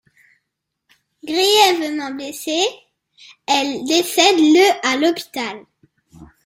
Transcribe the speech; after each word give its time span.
Grièvement 1.23 2.09
blessée, 2.15 2.65
elle 3.45 3.83
décède 3.85 4.39
le 4.39 4.87
à 4.89 4.97
l'hôpital. 4.97 5.61